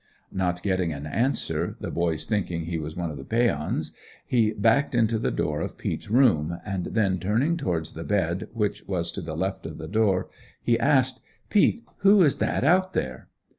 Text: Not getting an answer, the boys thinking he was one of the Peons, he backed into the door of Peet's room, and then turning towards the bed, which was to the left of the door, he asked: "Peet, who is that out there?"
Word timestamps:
Not 0.31 0.63
getting 0.63 0.91
an 0.91 1.05
answer, 1.05 1.75
the 1.79 1.91
boys 1.91 2.25
thinking 2.25 2.65
he 2.65 2.79
was 2.79 2.95
one 2.95 3.11
of 3.11 3.17
the 3.17 3.23
Peons, 3.23 3.91
he 4.25 4.49
backed 4.49 4.95
into 4.95 5.19
the 5.19 5.29
door 5.29 5.61
of 5.61 5.77
Peet's 5.77 6.09
room, 6.09 6.57
and 6.65 6.85
then 6.87 7.19
turning 7.19 7.55
towards 7.55 7.93
the 7.93 8.03
bed, 8.03 8.47
which 8.51 8.87
was 8.87 9.11
to 9.11 9.21
the 9.21 9.37
left 9.37 9.67
of 9.67 9.77
the 9.77 9.87
door, 9.87 10.27
he 10.59 10.79
asked: 10.79 11.19
"Peet, 11.51 11.83
who 11.97 12.23
is 12.23 12.37
that 12.37 12.63
out 12.63 12.93
there?" 12.93 13.27